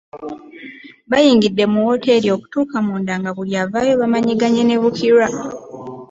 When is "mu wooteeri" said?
1.73-2.27